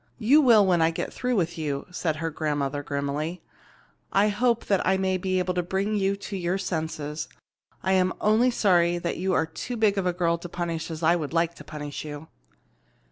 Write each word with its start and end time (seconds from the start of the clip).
"You 0.17 0.41
will 0.41 0.65
when 0.65 0.81
I 0.81 0.89
get 0.89 1.13
through 1.13 1.35
with 1.35 1.59
you," 1.59 1.85
said 1.91 2.15
her 2.15 2.31
grandmother 2.31 2.81
grimly. 2.81 3.43
"I 4.11 4.29
hope 4.29 4.65
I 4.67 4.97
may 4.97 5.15
be 5.17 5.37
able 5.37 5.53
to 5.53 5.61
bring 5.61 5.93
you 5.93 6.15
to 6.15 6.35
your 6.35 6.57
senses. 6.57 7.27
I 7.83 7.91
am 7.91 8.11
only 8.19 8.49
sorry 8.49 8.99
you 9.05 9.33
are 9.33 9.45
too 9.45 9.77
big 9.77 9.99
a 9.99 10.11
girl 10.11 10.39
to 10.39 10.49
punish 10.49 10.89
as 10.89 11.03
I 11.03 11.15
would 11.15 11.33
like 11.33 11.53
to 11.53 11.63
punish 11.63 12.03
you." 12.03 12.29